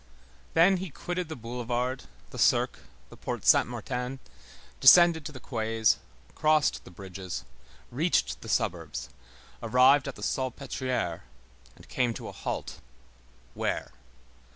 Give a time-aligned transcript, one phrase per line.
[0.55, 2.79] Then he quitted the boulevard, the Cirque,
[3.11, 4.17] the Porte Saint Martin,
[4.79, 5.97] descended to the quays,
[6.33, 7.45] crossed the bridges,
[7.91, 9.09] reached the suburbs,
[9.61, 11.21] arrived at the Salpêtrière,
[11.75, 12.79] and came to a halt,
[13.53, 13.91] where?